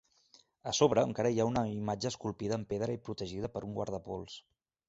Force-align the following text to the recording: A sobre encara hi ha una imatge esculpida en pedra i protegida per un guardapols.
A 0.71 0.71
sobre 0.77 1.03
encara 1.09 1.31
hi 1.35 1.41
ha 1.43 1.47
una 1.51 1.63
imatge 1.73 2.11
esculpida 2.13 2.59
en 2.61 2.67
pedra 2.75 2.97
i 2.99 3.03
protegida 3.11 3.55
per 3.59 3.67
un 3.69 3.81
guardapols. 3.81 4.43